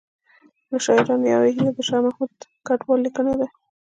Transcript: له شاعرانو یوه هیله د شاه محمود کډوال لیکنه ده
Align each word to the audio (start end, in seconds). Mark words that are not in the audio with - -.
له 0.69 0.77
شاعرانو 0.85 1.27
یوه 1.33 1.47
هیله 1.55 1.71
د 1.77 1.79
شاه 1.87 2.01
محمود 2.05 2.31
کډوال 2.67 2.99
لیکنه 3.05 3.33
ده 3.39 3.47